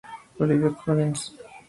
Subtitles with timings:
[0.39, 1.21] Olivia Collins.